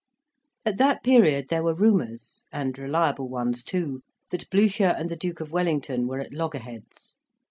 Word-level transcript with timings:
At 0.65 0.79
that 0.79 1.03
period 1.03 1.49
there 1.49 1.61
were 1.61 1.75
rumours 1.75 2.43
and 2.51 2.75
reliable 2.79 3.29
ones, 3.29 3.63
too 3.63 4.01
that 4.31 4.49
Blucher 4.49 4.95
and 4.97 5.09
the 5.09 5.15
Duke 5.15 5.41
of 5.41 5.51
Wellington 5.51 6.07
were 6.07 6.19
at 6.19 6.33
loggerheads. 6.33 7.17